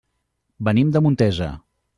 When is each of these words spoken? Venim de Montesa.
Venim 0.69 0.95
de 0.97 1.05
Montesa. 1.09 1.55